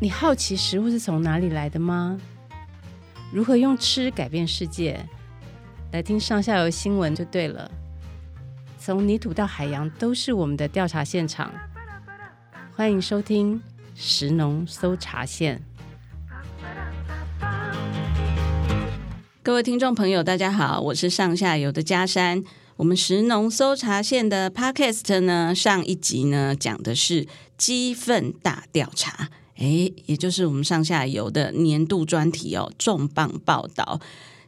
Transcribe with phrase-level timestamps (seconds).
[0.00, 2.20] 你好奇食物是从哪里来的吗？
[3.32, 5.04] 如何用吃改变世界？
[5.90, 7.68] 来听上下游新闻就对了。
[8.78, 11.52] 从泥土到海洋，都是我们的调查现场。
[12.76, 13.60] 欢迎收听
[13.96, 15.60] 食农搜查线。
[19.42, 22.44] 各位听众朋友，大家好，我是上下游的嘉山。
[22.76, 27.26] 我们食农搜查线的 Podcast 呢，上一集呢讲的是
[27.56, 29.30] 鸡粪大调查。
[29.58, 34.00] 诶，也就是我们上下游的年度专题哦，重磅报道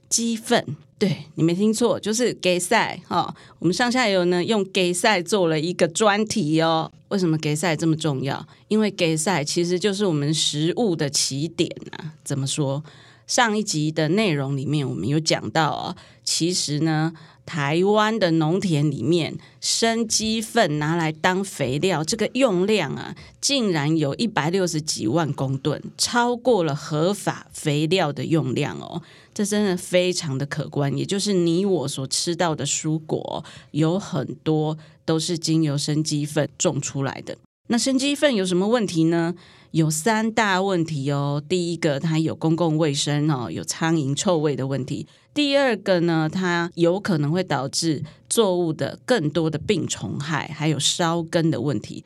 [0.08, 0.76] 鸡粪。
[0.98, 3.34] 对，你没听错，就是给赛哈。
[3.58, 6.92] 我们上下游呢用给赛做了一个专题哦。
[7.08, 8.46] 为什么给赛这么重要？
[8.68, 12.12] 因为给赛其实就是我们食物的起点啊。
[12.22, 12.84] 怎么说？
[13.26, 17.12] 上一集的内容里面我们有讲到哦，其实呢。
[17.50, 29.02] 台湾的农田里面，生鸡粪拿来当肥料，这个用量啊，竟然有一百六十几万公吨，超过了合法肥料的用量哦。
[29.34, 30.96] 这真的非常的可观。
[30.96, 37.36] 也就是你我所吃到的蔬果，有很多都是经由生鸡粪种出来的。
[37.66, 39.34] 那生鸡粪有什么问题呢？
[39.72, 41.42] 有三大问题哦。
[41.48, 45.06] 第一个，它有公共卫生哦，有苍蝇臭味的问题。
[45.32, 52.04] 第二个呢，它有可能会导致作物的更多的病虫害，还有烧根的问题。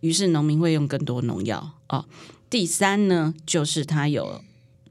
[0.00, 2.04] 于是农民会用更多农药哦。
[2.50, 4.42] 第三呢，就是它有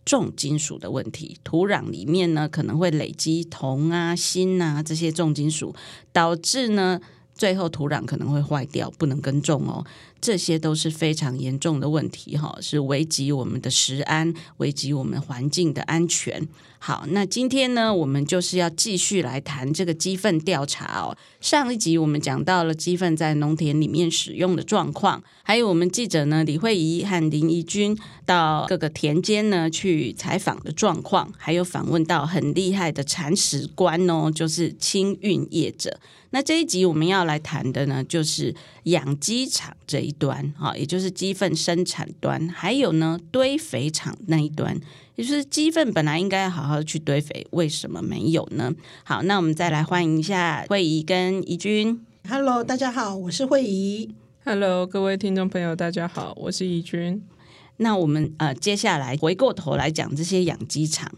[0.03, 5.75] 重金属的问题，土壤里面呢可能会累积铜啊、锌啊这些重金属，
[6.11, 6.99] 导致呢。
[7.37, 9.85] 最后土壤可能会坏掉，不能耕种哦，
[10.25, 16.47] 这些都是非常严重的问题哈，是危及我们的食安，危及我们环境的安全。
[16.79, 21.15] 好，那今天呢，我们就是要继续来谈这个鸡粪调查哦。
[21.39, 27.95] 上一集我们讲到了鸡粪在农田里面使用的状况，还有我们记者呢李慧仪和林怡君
[28.25, 35.99] 到各个田间呢去采访的状况，还有访问到很厉害的铲屎官哦，就是清运业者。
[36.31, 44.79] 那这一集我们要来谈的呢，就是养鸡场这一端，哈，也就是鸡粪生产端，还有呢堆肥厂那一端，
[45.15, 48.73] 也就是鸡粪本来应该要好好去堆肥，为什么没有呢？
[49.03, 51.99] 好，那我们再来欢迎一下慧仪跟怡君。
[52.29, 54.13] Hello，大家好，我是慧仪。
[54.43, 57.21] Hello，各位听众朋友，大家好，我是怡君。
[57.77, 61.11] 那我们呃接下来回过头来讲这些养鸡场，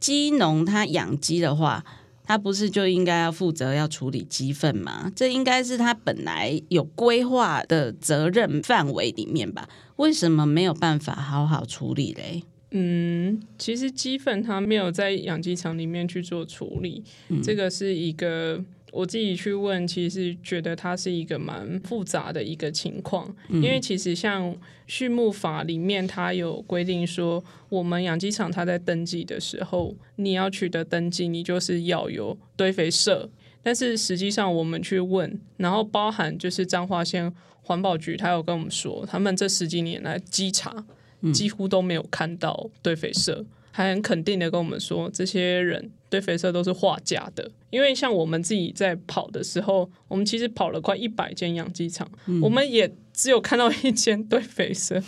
[0.00, 1.84] 鸡农他养鸡的话。
[2.24, 5.12] 他不是就应该要负责要处理鸡粪吗？
[5.14, 9.68] 这应该是他本来有规划的责任范围里面吧？
[9.96, 12.42] 为什么没有办法好好处理嘞？
[12.72, 18.64] 嗯，其实鸡粪它没有在养鸡场里面去做处理，嗯、这个是一个。
[18.94, 24.56] 我自己去问，其实觉得它是一个蛮复杂的一个情况，嗯、因为其实像
[24.86, 33.28] 畜牧法里面，它有规定说，我们养鸡场它在登记的时候，你要取得登记，你就是要有堆肥社。
[33.64, 37.32] 但是实际上我们去问，然后包含就是彰化县
[37.62, 40.84] 环保局，他有跟我们说，他们这十几年来稽查
[41.32, 43.44] 几乎都没有看到堆肥社。
[43.76, 47.50] 还很肯定的跟我们说，这些人对肥色都是画假的。
[47.70, 55.02] 因为像我们自己在跑的时候，我们其实跑了快一百间养鸡场，嗯、我们也只有看到一间对肥色。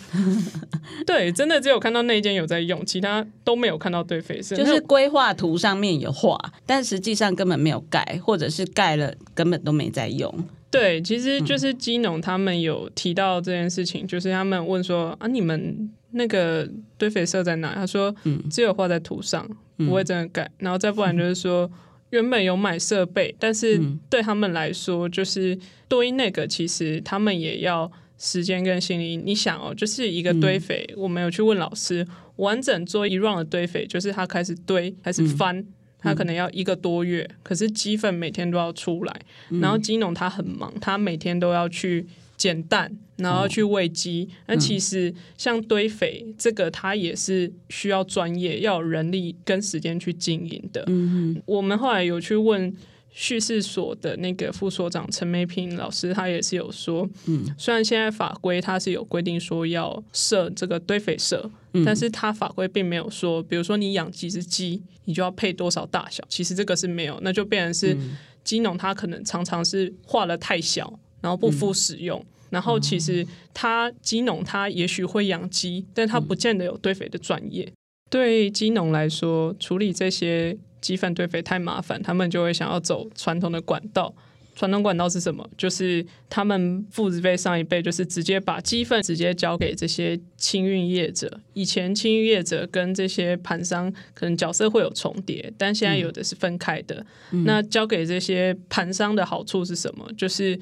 [1.07, 4.53] 对，真的只有看到那一间有在用，其他都没有看到对肥色。
[4.53, 10.29] 就是规划图上面有画，但实际上根本没有盖，或者是盖了根本都没在用。
[10.69, 15.89] 对，其实就是基农他们有提到这件事情，嗯、就是他们问说啊，你们。
[16.11, 17.75] 那个堆肥社在哪？
[17.75, 18.13] 他说，
[18.49, 19.47] 只有画在图上，
[19.77, 20.49] 嗯、不会真的改。
[20.57, 21.69] 然后再不然就是说，
[22.11, 23.79] 原本有买设备，但是
[24.09, 25.57] 对他们来说，就是
[25.87, 29.17] 堆那个，其实他们也要时间跟心力。
[29.17, 32.07] 你想哦，就是一个堆肥，我没有去问老师，
[32.37, 35.65] 完整做一 round 的堆肥，就是他开始堆开始翻，
[36.07, 37.29] 他可能要一个多月。
[37.43, 39.21] 可是鸡粪每天都要出来，
[39.61, 42.07] 然后鸡农他很忙，他每天都要去。
[42.37, 44.29] 捡蛋，然后去喂鸡。
[44.45, 50.83] 那、哦、其实像堆肥、嗯、这个，它也是需要专业、要有人力跟时间去经营的。
[50.85, 52.71] 嗯我们后来有去问
[53.19, 66.23] 畜事所的那个副所长陈梅平老师，他也是有说，嗯，虽然现在法规他是有规定说要设这个堆肥社，嗯、但是他法规并没有说，比如说你养几只鸡，你就要配多少大小。
[66.29, 67.97] 其实这个是没有，那就变成是
[68.43, 70.99] 鸡农他可能常常是画的太小。
[71.19, 77.63] 然后不敷使用，嗯、然后其实他鸡农他也许会养鸡，但他不见得有堆肥的专业。
[77.63, 77.73] 嗯、
[78.11, 80.55] 对鸡农来说，处理这些
[80.87, 84.15] 鸡粪堆肥太麻烦，他们就会想要走传统的管道，
[84.55, 85.45] 传统管道是什么？
[85.57, 91.41] 就是他们父子辈上一辈，就是直接把鸡粪直接交给这些清运业者。
[91.51, 97.05] 以前清运业者跟这些盘商可能角色会有重叠，但现在有的是分开的。
[97.31, 100.09] 嗯、那交给这些盘商的好处是什么？
[100.17, 100.57] 就是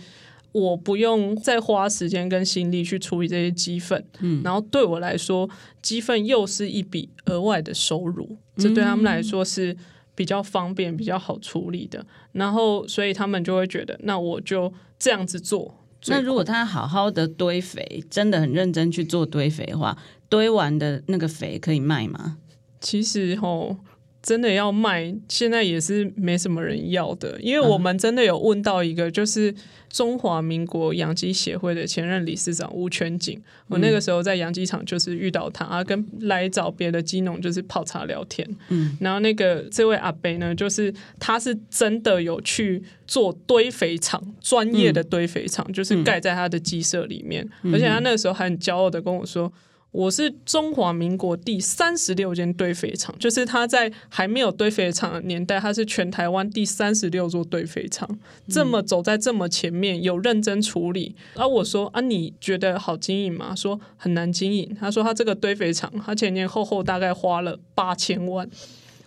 [0.53, 5.47] 我不用再花时间跟心力去处理这些鸡粪，嗯，然后对我来说，
[5.83, 9.77] 鸡粪又是一笔额外的收入，这对他们来说是。
[10.15, 15.75] 比较方便、比较好处理的，然后所以他们就会觉得，那我就这样子做。
[16.07, 19.97] 那如果他好好的堆肥，真的很认真去做堆肥的话，
[20.29, 22.37] 堆完的那个肥可以卖吗？
[22.79, 23.77] 其实吼。
[24.25, 29.53] 真的要卖，现在也是没什么人要的，因为我们真的有问到一个，就是
[29.87, 49.53] 中华民国养鸡协会的前任理事长吴全景，我那个时候在养鸡场就是遇到他，啊，跟来找别的鸡农就是泡茶聊天，嗯，然后那个这位阿伯呢，就是他是真的有去做堆肥场，专业的堆肥场，就是盖在他的鸡舍里面，而且他那个时候还很骄傲的跟我说。
[49.95, 58.19] 我是中华民国第三十六间堆肥厂，就是他在还没有堆肥厂的年代，他是全台湾第三十六座堆肥厂，
[58.49, 61.15] 这么走在这么前面，有认真处理。
[61.35, 63.55] 而、啊、我说啊，你觉得好经营吗？
[63.55, 64.75] 说很难经营。
[64.77, 68.45] 他说他这个堆肥厂，他前前后后大概花了八千万，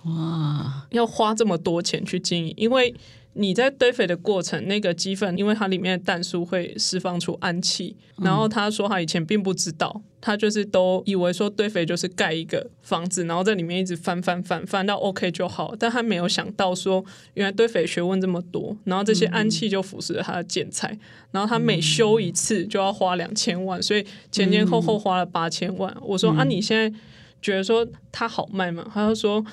[0.04, 2.94] 哇，要花这么多钱去经营，因为。
[3.34, 17.04] 你在堆肥的过程，那个鸡粪，因为它里面的氮素会释放出氨气，然后他说他以前并不知道，他就是都以为说堆肥就是盖一个房子，然后在里面一直翻翻翻翻到 OK 就好，但他没有想到说，
[17.34, 20.98] 原来堆肥学问这么多，然后这些氨气就腐蚀了他的建材，
[21.30, 25.96] 然后他每修一次就要花两千万，所以前前后后花了八千万。
[26.02, 26.98] 我说啊，你现在
[27.40, 28.90] 觉得说它好卖吗？
[28.92, 29.44] 他就说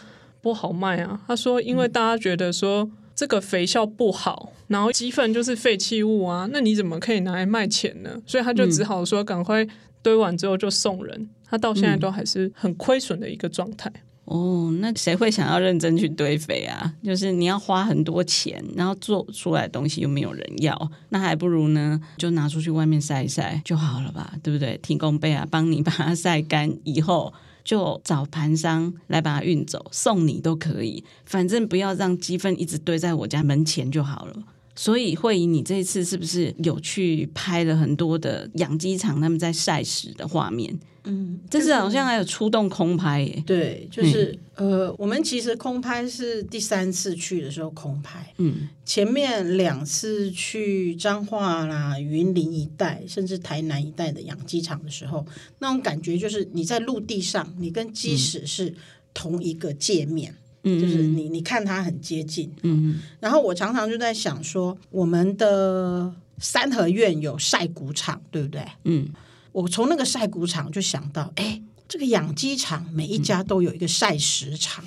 [0.42, 2.89] 不好卖啊，他说因为大家觉得说。
[3.15, 8.21] 这个肥效不好，然后鸡粪就是废弃物啊，那你怎么可以拿来卖钱呢？
[8.25, 9.65] 所以他就只好说，赶快
[10.01, 11.29] 堆完之后就送人。
[11.47, 13.89] 他到现在都还是很亏损的一个状态。
[14.25, 16.94] 哦，那谁会想要认真去堆肥啊？
[17.03, 24.33] 就是你要花很多钱，然后做出来的东西又没有人要，那还不如呢，就拿出去外面晒一晒就好了吧？
[24.44, 24.77] 对不对？
[24.81, 27.31] 提供备啊，帮你把它晒干以后。
[27.65, 34.54] 就找盘商来把它运走，送你都可以，反正不要让鸡粪一直堆在我家门前就好了。
[34.75, 40.77] 所以慧仪，你这一次是不是有去拍了很多的养鸡场他们在晒食的画面？
[41.07, 43.44] 嗯，这次好像还有出动空拍耶。
[43.45, 48.33] 对，就是、嗯、呃，我们其实空拍是第三次去的时候空拍。
[48.39, 55.24] 嗯，前面两次去彰化啦、云林一带，甚至台南一带的养鸡场的时候，
[55.60, 58.74] 那种感觉就是你在陆地上，你跟鸡屎是
[59.13, 62.51] 同一个界面，嗯、就是你你看它很接近。
[62.63, 68.65] 嗯，然后我常常就在想说，我们的三合院有晒谷场，对不对？
[68.83, 69.07] 嗯。
[69.51, 74.83] 我从那个晒谷场就想到，哎，这个养鸡场每一家都有一个晒食场，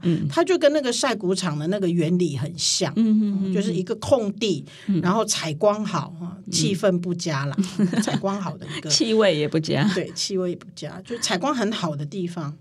[0.00, 4.64] 嗯，它就跟那个晒谷场的那个原理很像，嗯，就是一个空地，
[5.02, 6.14] 然后采光好，
[6.50, 7.54] 气氛不佳啦，
[8.02, 12.56] 采光好的一个， 气味也不佳，对，气味也不佳，就采光很好的地方。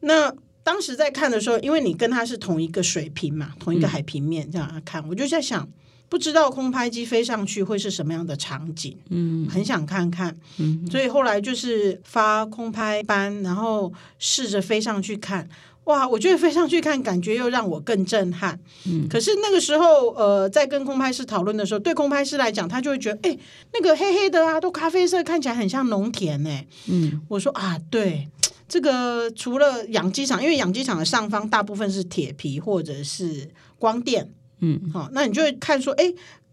[0.00, 0.34] 那
[0.64, 5.68] 当时在看的时候，因为你跟他是同一个水平嘛，同一个海平面这样看，我就在想。
[6.08, 15.48] 不知道空拍机飞上去会是什么样的场景，嗯，很想看看，嗯，所以后来就是发空拍班，然后试着飞上去看，
[15.84, 23.38] 哇，我觉得飞上去看感觉又让我更震撼，嗯，可是那个时候，呃，在跟空拍师讨论的时候，对空拍师来讲，他就会觉得，哎，
[23.72, 26.50] 那个黑黑的啊，都咖啡色，看起来很像农田呢，
[26.88, 28.28] 嗯，我说啊，对，
[28.72, 34.32] 这个除了养鸡场，因为养鸡场的上方大部分是铁皮或者是光电。
[34.60, 36.10] 嗯，好，那你就会看说，哎，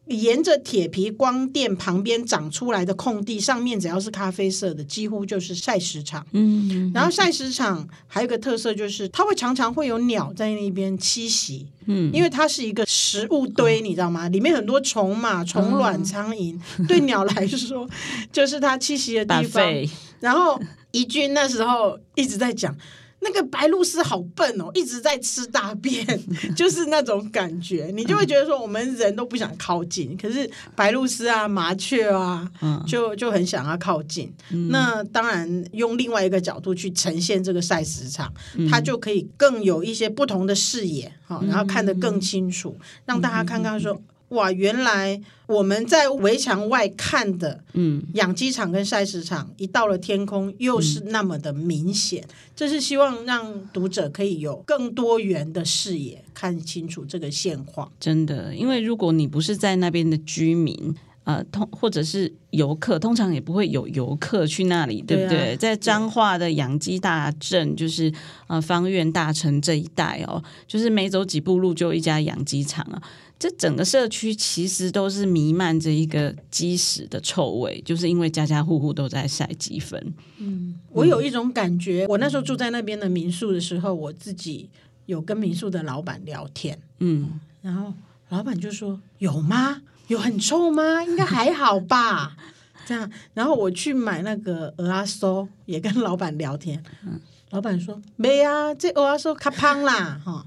[0.07, 6.27] 沿着铁皮光电旁边长出来的空地上面，只要是咖啡色的，几乎就是晒食场。
[6.33, 11.67] 嗯，然后晒食场还有一个特色就是，它会常常会有鸟在那边栖息。
[11.85, 14.27] 嗯，因为它是一个食物堆，你知道吗？
[14.27, 17.89] 里面很多虫嘛，虫卵、苍蝇，对鸟来说
[18.29, 19.63] 就是它栖息的地方。
[20.19, 20.59] 然后
[20.91, 22.75] 怡君那时候一直在讲。
[23.21, 26.07] 那个白鹭鸶好笨哦，一直在吃大便，
[26.55, 32.49] 就是那种感觉，你就会觉得说我们人都不想靠近，可是白鹭鸶啊、麻雀啊，
[32.87, 34.33] 就就很想要靠近。
[34.69, 38.33] 那当然用另外一个角度去呈现这个晒食场，
[38.71, 44.01] 它就可以更有一些不同的视野，好，然后看得更清楚，让大家看看说。
[44.29, 52.23] 哇，原来我们在围墙外看的，嗯，养鸡场跟晒饲场，一到了天空又是那么的明显。
[52.23, 57.91] 嗯、这是希望让读者可以有更多元的视野，看清楚这个现况。
[57.99, 60.95] 真的，因为如果你不是在那边的居民。
[61.25, 65.37] 呃，通或者是游客，通常也不会有游客去那里，对不对？
[65.37, 68.11] 对啊，在彰化的养鸡大镇，就是
[68.47, 72.99] 呃方苑大城这一带哦，就是没走几步路就有一家养鸡场啊。
[73.39, 80.13] 这整个社区其实都是弥漫着一个鸡屎的臭味，就是因为家家户户都在晒鸡粪。
[80.39, 84.69] 嗯，我有一种感觉，我那时候住在那边的民宿的时候，我自己
[85.05, 87.93] 有跟民宿的老板聊天，嗯，然后
[88.27, 91.03] 老板就说：“有吗？”有很臭吗？
[91.03, 92.35] 应该还好吧。
[92.85, 96.83] 这样，然后我去买那个鹅阿酥，也跟老板聊天。
[97.05, 100.45] 嗯，老板说没啊，这鹅阿酥卡胖啦，哈。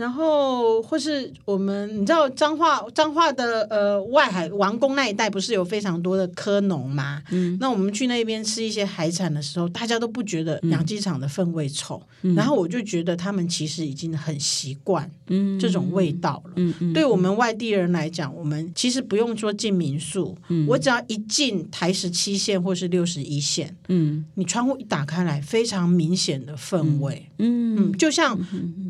[0.00, 7.22] 然后或是我们，你知道彰化彰化的呃外海王宫那一带不是有非常多的科农吗？
[7.30, 15.10] 嗯，那我们去那边吃一些海产的时候，大家都不觉得养鸡场的氛围臭，嗯，然后我就觉得他们其实已经很习惯
[15.60, 16.52] 这种味道了。
[16.56, 27.60] 嗯嗯，对我们外地人来讲，我们其实不用说进民宿，嗯，我只要一进台十七线或是六十一线，嗯，你窗户一打开来，非常明显的氛围，嗯。
[27.76, 28.38] 嗯，就像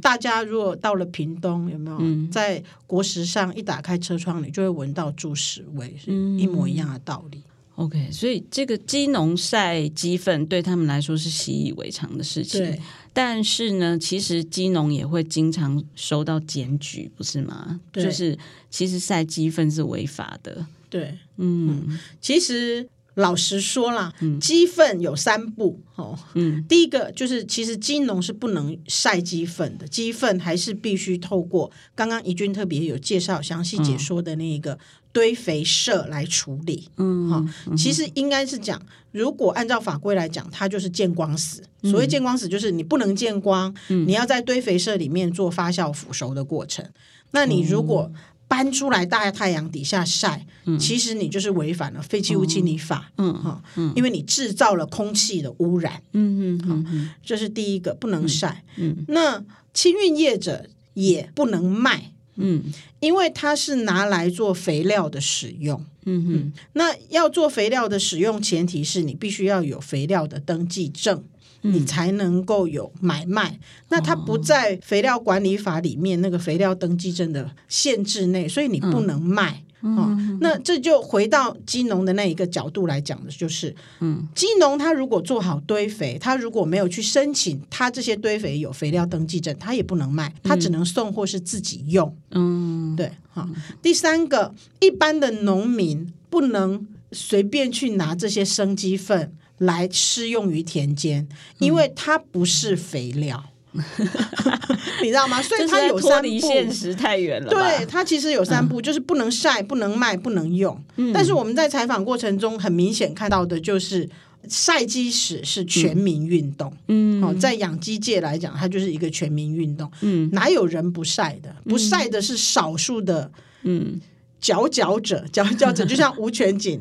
[0.00, 7.42] 大家如果到了屏东有没有、嗯、在国食上一打开车窗，你就会闻到猪屎味，是一模一样的道理。
[7.74, 12.60] OK，所以这个鸡农晒鸡粪对他们来说是习以为常的事情。
[12.60, 12.80] 对，
[13.12, 17.80] 但是呢，其实鸡农也会经常收到检举，不是吗？
[17.90, 18.38] 对，就是
[18.70, 20.64] 其实晒鸡粪是违法的。
[20.88, 22.88] 对，嗯，嗯其实。
[23.20, 26.18] 老实说啦，鸡粪有三步哦。
[26.34, 34.78] 嗯，第一个就是其实鸡农是不能晒鸡粪的，鸡粪还是必须透过刚刚怡君特别有介绍详细解说的那一个
[35.12, 36.88] 堆肥社来处理。
[36.96, 38.80] 嗯，哈、哦，其实应该是讲，
[39.12, 41.62] 如果按照法规来讲，它就是见光死。
[41.82, 46.84] 所谓见光死，就是你不能见光，你要在堆肥社里面做发酵腐熟的过程。
[47.32, 48.10] 那你如果
[48.50, 53.32] 搬出来大太阳底下晒，嗯，其实你就是违反了废弃物清理法，嗯。
[53.32, 56.90] 哈，嗯，因为你制造了空气的污染，嗯嗯，好，
[57.22, 58.64] 这是第一个不能晒，
[59.06, 59.40] 那
[59.72, 62.64] 清运业者也不能卖，嗯，
[63.00, 71.22] 因为它是拿来做肥料的使用，嗯嗯，那要做肥料的使用，前提是你必须要有肥料的登记证。
[71.62, 79.62] 你才能够有买卖，那它不在肥料管理法里面那个肥料登记证的限制内，所以你不能卖。
[79.62, 92.16] 嗯哦、那这就回到基农的那一个角度来讲的，就是，嗯，基农他如果做好堆肥，他如果没有去申请，他这些堆肥有肥料登记证，他也不能卖，他只能送或是自己用。
[92.30, 93.48] 嗯，对，好、哦。
[93.80, 99.34] 第三个，一般的农民不能随便去拿这些生鸡粪。
[99.60, 103.49] 来施用于田间，因为它不是肥料，嗯、
[105.02, 105.40] 你知道吗？
[105.42, 107.48] 所以它有三步，离现实太远了。
[107.50, 110.76] 对，它其实有三步，嗯、就是不能晒、不能卖、不能用。
[110.96, 114.08] 嗯、但是我们在采访过程中，很明显看到的就是
[114.48, 116.72] 晒鸡屎是全民运动。
[116.88, 119.90] 嗯，哦，在养鸡界来讲，它就是一个全民运动。
[120.00, 121.54] 嗯，哪有人不晒的？
[121.64, 123.30] 不晒的是少数的。
[123.62, 124.00] 嗯，
[124.40, 126.80] 佼佼者，佼佼者， 就像吴全景。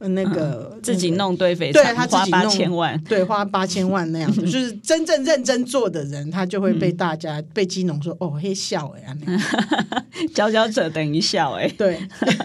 [0.00, 9.16] 那个、嗯、自己弄堆肥，对他自己花八千万， 对花八千万那样子， 就是真正认真做的人，他就会被大家、嗯、被基农说哦，嘿笑哎，
[10.34, 12.00] 佼佼者等于笑哎，对，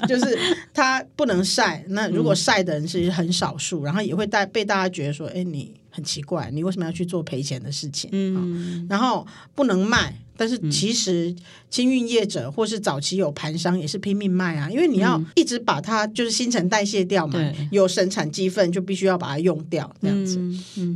[0.07, 0.37] 就是
[0.73, 8.09] 他不能晒，那如果晒的人是很少数，然后也会带被大家觉得说，哎，你很奇怪，你为什么要去做赔钱的事情？
[8.13, 10.13] 嗯，然后不能卖。
[10.37, 11.35] 但是其实
[11.69, 20.39] 清运业者或是早期有盘商也是拼命卖啊，因为你要一直把它就是新陈代谢掉嘛，嗯、有生产积分就必须要把它用掉这样子，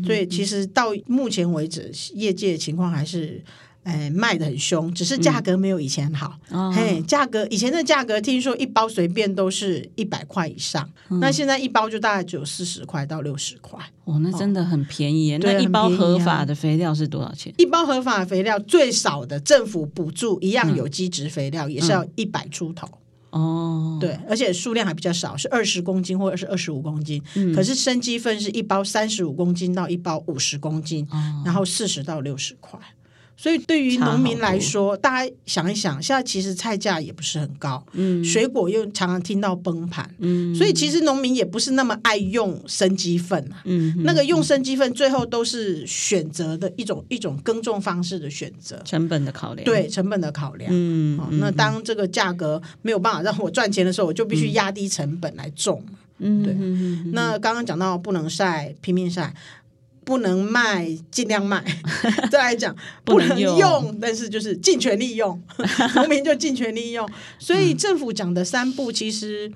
[0.06, 3.44] 所以其实到目前为止，业界的情况还是。
[3.84, 6.40] 哎，卖的很凶，只是价格没有以前好。
[6.50, 13.80] 嗯、嘿，价格以前的价格，听说一包随便都是一百块以上，嗯、那现在一包就大概只有四十块到六十块。
[14.06, 15.36] 哦，那真的很便宜。
[15.36, 17.52] 哦、那一包合法的肥料是多少钱？
[17.52, 22.88] 啊、一包合法的肥料最少的政府补助一样有机质肥料，嗯、也是要一百出头。
[23.32, 27.22] 哦，对，而且数量还比较少，是二十公斤或者是二十五公斤。
[27.36, 32.80] 嗯、可是生鸡粪是一包三十五公斤到一包五十公斤，哦、然后四十到六十块。
[33.36, 55.84] 所以对于农民来说，大家想一想，现在其实菜价也不是很高，嗯，水果又常常听到崩盘，嗯，所以其实农民也不是那么爱用生鸡粪啊，嗯，那个用生鸡粪最后都是选择的一种一种耕种方式的选择，成本的考量，对成本的考量，嗯，哦，那当这个价格没有办法让我赚钱的时候，我就必须压低成本来种，
[56.20, 56.54] 嗯，对，
[57.12, 59.34] 那刚刚讲到不能晒，拼命晒。
[60.06, 61.64] 不能卖，尽量卖。
[62.32, 65.42] 再来讲，不能用，但是就是尽全力用。
[65.96, 67.08] 农民就尽全力用。
[67.40, 69.52] 所以政府讲的三不，其实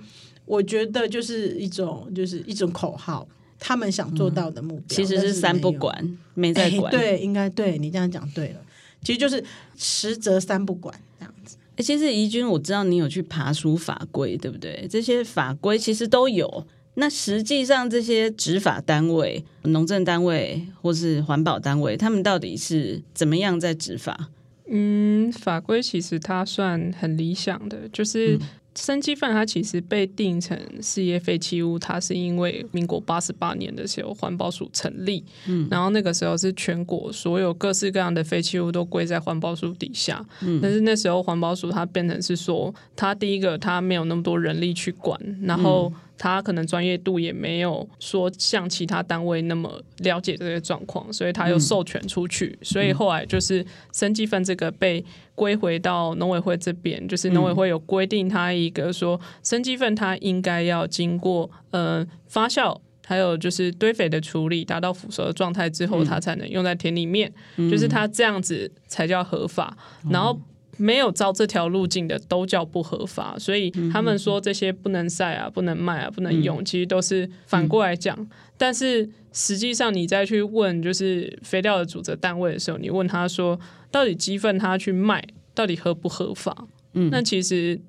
[0.46, 3.28] 我觉得就是一种，就是一种口号，
[3.60, 4.84] 他们想做到的目标。
[4.88, 6.92] 其实是三不管，没在管。
[6.92, 8.60] 欸、对，应该对你这样讲对了。
[9.04, 9.44] 其实就是
[9.78, 11.58] 实则三不管这样子。
[11.84, 14.88] 其实怡君，我知道你有去爬书法规，对不对？
[14.90, 16.66] 这些法规其实都有。
[17.00, 24.30] 那实际上，这些执法单位、农政单位或是环保单位，他们到底是怎么样在执法？
[24.68, 28.38] 嗯，法规其实它算很理想的，就是。
[28.80, 55.04] 生鸡饭它其实被定成事业废弃物，它是因为民国八十八年的时候环保署成立，嗯，然后那个时候是全国所有各式各样的废弃物都归在环保署底下，嗯，但是那时候环保署它变成是说，它第一个它没有那么多人力去管，然后它可能专业度也没有说像其他单位那么了解这些状况，所以他又授权出去，所以后来就是生鸡粪这个被。
[55.38, 69.78] 归回到农委会这边，就是农委会有规定，他一个说生鸡粪它应该要经过呃发酵，还有就是堆肥的处理，达到腐熟的状态之后，它才能用在田里面，嗯、就是它这样子才叫合法。
[70.06, 70.42] 嗯、然后
[70.78, 78.16] 没有照这条路径的都叫不合法，所以他们说这些不能晒啊、不能卖啊、不能用，其实都是反过来讲。
[78.20, 83.60] 嗯、但是实际上你再去问就是肥料的主责单位的时候，你问他说。
[83.90, 86.68] 到底鸡粪他去卖到底合不合法？
[86.92, 87.80] 嗯，那其实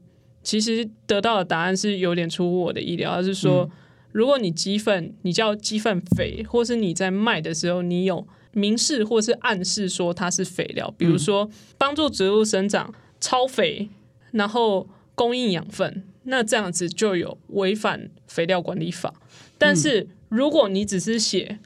[0.45, 3.69] 其实得到的答案是有点出乎我的意料，而是说，
[4.13, 13.89] 如果你鸡粪你叫鸡粪肥，或是你在卖的时候你有明示或是暗示说它是肥料，比如说帮助植物生长、超肥，
[14.33, 19.15] 然后供应养分，那这样子就有违反肥料管理法。
[19.59, 21.59] 但是如果你只是写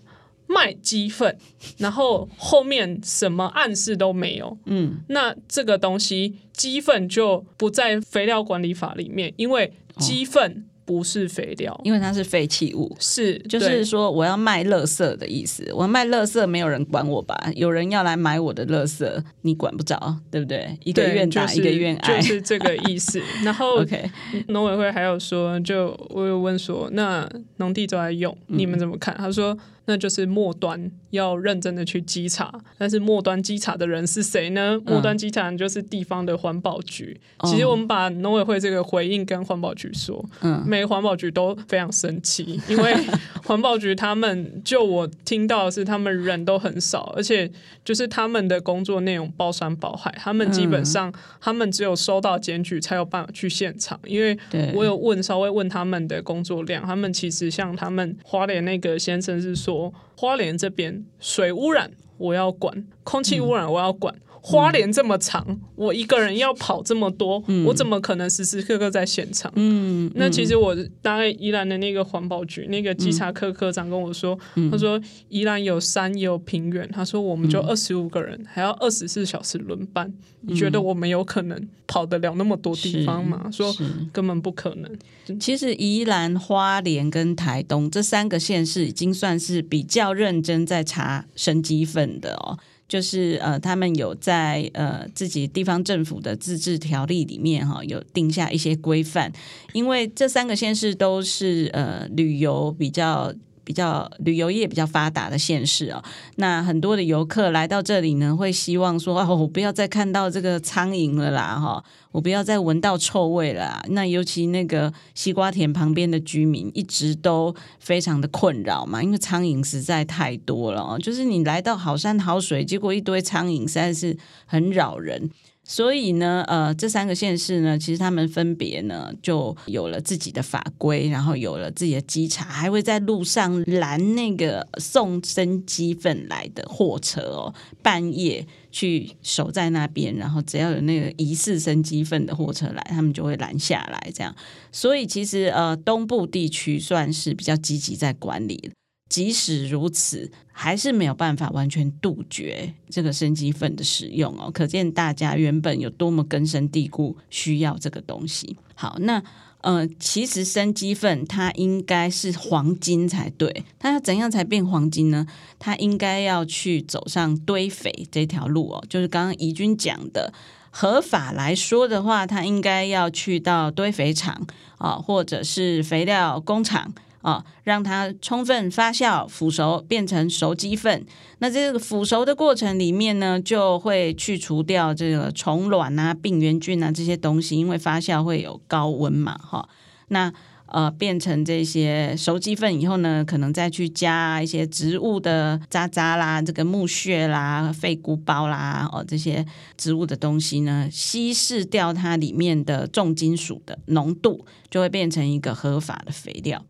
[0.46, 1.38] 卖鸡粪，
[1.78, 10.66] 然后后面什么暗示都没有，嗯，那这个东西鸡粪就不在肥料管理法里面，因为鸡粪。
[10.84, 15.64] 不是肥料，因为它是废弃物，是就是说我要卖垃圾的意思。
[15.74, 17.36] 我要卖垃圾，没有人管我吧？
[17.54, 19.08] 有人要来买我的垃圾，
[19.42, 20.76] 你管不着，对不对？
[20.84, 23.20] 一个愿打，就是、一个愿挨，就是这个意思。
[23.44, 24.10] 然后，OK，
[24.48, 29.14] 农委会还有说，就我有问说，那农地都在用，你们怎么看？
[29.14, 29.56] 嗯、他说。
[29.86, 34.80] 那就是末端要认真的去稽查，但是末端稽查的人是谁呢？
[34.86, 37.20] 末端稽查人就是地方的环保局。
[37.38, 42.94] 嗯、其实我们把农委会这个回应跟环保局说，嗯，每个环保局都非常生气，因为
[43.44, 47.50] 环保局他们就我听到的是他们人都很少，而且
[47.84, 54.38] 就是他们的工作内容包山包海，他们基本上他们只有收到检举才有办法去现场，因为
[54.74, 59.71] 我有问稍微问他们的工作量，他们其实像他们花莲那个先生是说。
[59.72, 64.14] 说花莲这边水污染我要管，空气污染我要管。
[64.44, 69.52] 花莲这么长，嗯、我一个人要跑这么多，嗯、我怎么可能时时刻刻在现场？
[69.54, 83.48] 嗯，那其实我大概宜兰的那个环保局那个稽查科科长跟我说，嗯、他说宜兰有山也有平原，他说我们就二十五个人，嗯、还要二十四小时轮班，嗯、你觉得我们有可能跑得了那么多地方吗？
[83.52, 83.72] 说
[84.12, 85.38] 根本不可能。
[85.38, 92.58] 其实宜兰、花莲跟台东这三个县市已经算是比较认真在查生鸡粪的哦。
[92.92, 99.32] 就是呃，他们有在呃自己地方政府的自治条例里面哈，有定下一些规范，
[99.72, 103.32] 因为这三个县市都是呃旅游比较。
[103.64, 106.02] 比较旅游业比较发达的县市哦，
[106.36, 113.82] 那很多的游客来到这里呢，会希望说哦，我不要再看到这个苍蝇了啦，哈，我不要再闻到臭味了。
[113.90, 125.30] 那尤其那个西瓜田旁边的居民一直都非常的困扰嘛，因为苍蝇实在太多了哦，就是你来到好山好水，结果一堆苍蝇，实在是很扰人。
[125.72, 144.36] 所以呢，呃，这三个县市呢，其实他们分别呢就有了自己的法规，然后有了自己的稽查，还会在路上拦那个送生鸡粪来的货车哦，半夜去守在那边，然后只要有那个疑似生鸡粪的货车来，他们就会拦下来，这样。
[144.70, 148.70] 所以其实呃，东部地区算是比较积极在管理。
[149.12, 154.50] 即使如此，还是没有办法完全杜绝这个生鸡粪的使用哦。
[154.50, 158.56] 可见大家原本有多么根深蒂固需要这个东西。
[158.74, 159.22] 好，那。
[159.62, 165.24] 呃，其实生鸡粪它应该是黄金才对，它要怎样才变黄金呢？
[165.60, 170.34] 它应该要去走上堆肥这条路哦，就是刚刚怡君讲的，
[170.70, 174.44] 合法来说的话，它应该要去到堆肥厂
[174.78, 176.92] 啊，或者是肥料工厂。
[177.22, 181.04] 啊，让它充分发酵、腐熟，变成熟鸡粪。
[181.38, 189.68] 那这个腐熟的过程里面呢，就会去除掉这个虫卵啊、病原菌啊这些东西，因为发酵会有高温嘛，哈。
[190.08, 190.32] 那
[190.66, 199.44] 呃，变成这些熟鸡粪以后呢，可能再去加一些植物的渣渣啦、这个木屑啦、废菇包啦，哦，这些
[199.76, 206.64] 植物的东西呢，稀释掉它里面的重金属的浓度，就会变成一个合法的肥料。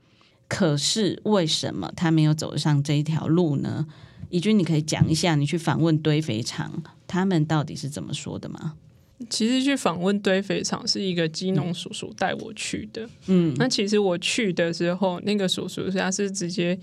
[0.55, 3.87] 可是为什么他没有走上这一条路呢？
[4.29, 8.75] 怡君，你可以讲一下，你去访问堆肥厂，他们到底是怎么说的吗？
[9.31, 13.09] 其实去访问堆肥厂是一个基农叔叔带我去的。
[13.29, 16.79] 嗯，那其实我去的时候，那个叔叔他是直接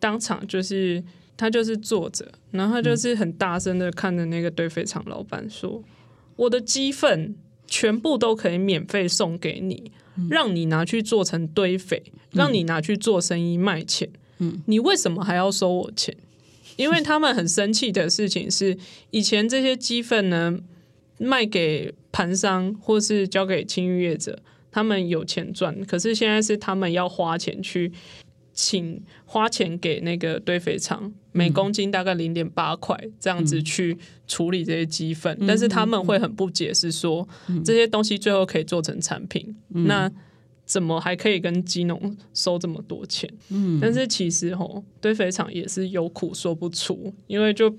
[0.00, 1.02] 当场就是
[1.36, 5.84] 他就是坐着，然后他就是很大声的看着那个堆肥厂老板说：“嗯、
[6.36, 7.34] 我的鸡粪
[7.66, 9.92] 全部都可以免费送给你。”
[10.30, 12.00] 让你拿去做成堆肥，
[12.30, 16.16] 让你拿去做生意卖钱，嗯，你为什么还要收我钱？
[16.76, 18.78] 因为他们很生气的事情是，
[19.10, 20.56] 以前这些鸡粪呢
[21.18, 24.38] 卖给盘商或是交给清淤业者，
[24.70, 27.90] 他们有钱赚，可是现在是他们要花钱去。
[28.54, 40.10] 请花钱给那个堆肥厂，每公斤大概零点八块这样子去处理这些鸡粪，嗯、但是他们会很不解，是说、嗯、这些东西最后可以做成产品，嗯、那
[40.64, 43.28] 怎么还可以跟鸡农收这么多钱？
[43.50, 47.76] 嗯，但是其实吼，堆肥厂也是有苦说不出，因为就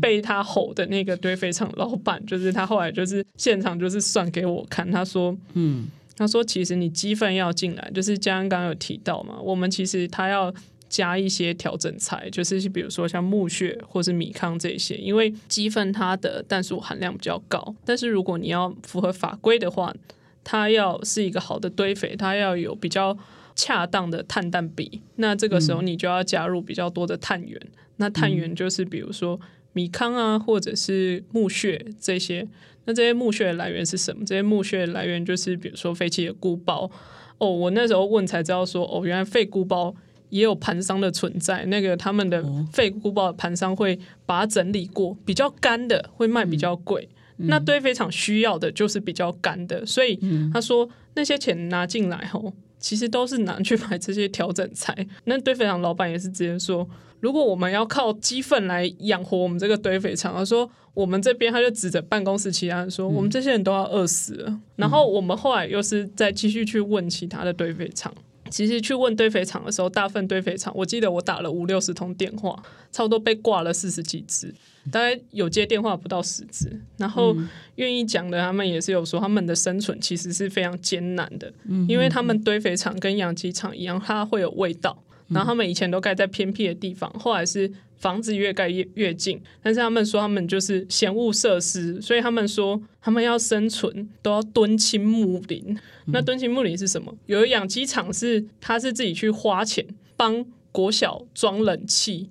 [0.00, 5.88] 被他吼的那个堆肥厂老板，就是他后来就是现场就是算给我看，他说，嗯。
[6.18, 10.52] 他说：“其实你鸡粪要进来，就是嘉恩刚刚有提到嘛，我们其实他要
[10.88, 17.74] 加一些调整材，就是比如说像木屑或是米糠这些，因为鸡粪它的氮素含量比较高。
[17.84, 19.94] 但是如果你要符合法规的话，
[20.42, 23.16] 它要是一个好的堆肥，它要有比较
[23.58, 25.02] 恰当的碳氮比。
[25.16, 27.60] 那这个时候你就要加入比较多的碳源。
[27.64, 29.38] 嗯、那碳源就是比如说
[29.72, 32.46] 米糠啊，或者是木屑这些。”
[32.86, 34.24] 那这些木屑的来源是什么？
[34.24, 36.90] 这些木屑的来源就是比如说废弃的菇包
[37.36, 37.50] 哦。
[37.50, 39.94] 我那时候问才知道说哦，原来废菇包
[40.30, 41.66] 也有盘商的存在。
[41.66, 42.42] 那个他们的
[42.72, 47.06] 废菇包的盘商会把它整理过，比较干的会卖比较贵。
[47.36, 50.18] 嗯、那堆肥厂需要的就是比较干的，所以
[50.50, 55.06] 他说那些钱拿进来后，其实都是拿去买这些调整材。
[55.24, 56.88] 那堆肥厂老板也是直接说，
[57.20, 60.70] 如果我们要靠鸡粪来养活我们这个堆肥厂，他说。
[60.94, 68.12] 我们这边他就指着办公室其他人说：“嗯、我们这些人都要饿死了。”然后我们后来又是再继续去问其他的堆肥厂。
[68.50, 74.54] 其实去问堆肥厂的时候，大份堆肥厂，我记得我打了五六十通电话，差不多被挂了四十几只，
[74.90, 76.80] 大概有接电话不到十只。
[76.96, 77.36] 然后
[77.76, 81.52] 愿意讲的，他们也是有说，他们的生存其实是非常艰难的，
[81.88, 85.02] 因为他们堆肥厂跟养鸡场一样，它会有味道。
[85.28, 87.70] 然后他们以前都盖在偏僻的地方，后来是。
[87.98, 95.62] 房子越盖越越近，但是他们说他们就是嫌物设施，所以他们说他们要生存都要蹲青木林。
[95.68, 97.12] 嗯、那蹲青木林是什么？
[97.26, 99.84] 有一养鸡场是他是自己去花钱
[100.16, 102.30] 帮国小装冷气，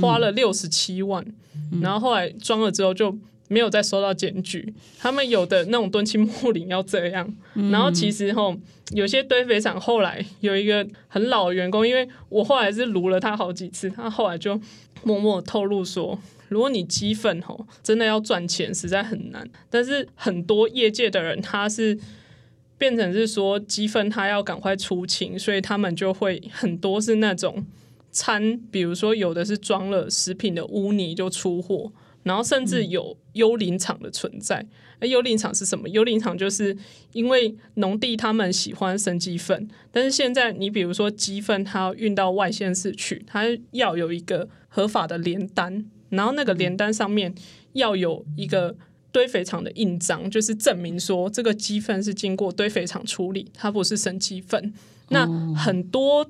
[0.00, 1.24] 花了六十七万，
[1.72, 3.16] 嗯、然后后来装了之后就
[3.48, 4.74] 没有再收到检举。
[4.98, 8.56] 他们有的那种敦亲睦邻要这样，嗯、然后其实吼
[8.92, 14.60] 有些堆肥厂后来有一个很老的员工，因为我后来是撸了他好几次，他后来就。
[15.02, 19.48] 默默透露说，如果你鸡粪吼真的要赚钱，实在很难。
[19.70, 21.96] 但是很多业界的人，他是
[22.76, 27.64] 变成是说鸡粪他要赶快出清，所以他们就会很多是那种
[28.10, 31.92] 掺，比如说有的是装了食品的污泥就出货，
[32.26, 34.66] 然后甚至有幽灵场的存在。
[35.00, 35.88] 那，幽灵场是什么？
[35.88, 36.76] 幽灵场就是
[37.12, 44.48] 因为农地他们喜欢生鸡粪，但是现在你比如说鸡粪它要运到外县市去，它要有一个。
[44.68, 47.34] 合法的联单，然后那个联单上面
[47.72, 48.76] 要有一个
[49.10, 54.74] 堆肥厂的印章，就是证明说这个鸡粪是经过堆肥厂处理，它不是生鸡粪。
[55.08, 56.28] 那很多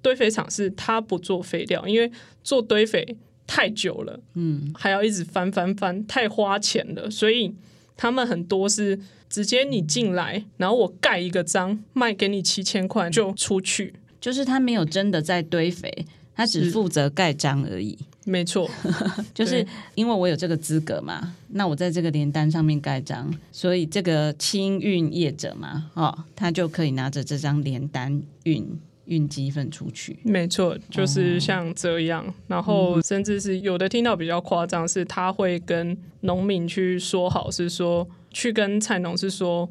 [0.00, 2.08] 堆肥厂是它不做肥料，因为
[2.44, 3.16] 做堆肥
[3.52, 7.52] 太久了，嗯，还要一直翻翻翻，太花钱了，所以
[7.96, 8.96] 他们很多是
[9.28, 16.06] 直接你进来，然后我盖一个章，卖给你七千块就出去，就是他没有真的在堆肥。
[16.36, 17.98] 他只负责盖章而已。
[18.24, 18.70] 没错，
[19.34, 28.66] 就是因为我有这个资格嘛，那我在这个联单上面盖章，所以这个清运业者嘛，哦，他就可以拿着这张联单运
[29.10, 30.18] 运鸡粪出去。
[30.24, 39.68] 没错，就是像这样，哦、然后甚至是有的听到比较夸张，是他会跟农民去说好，是说去跟菜农是说，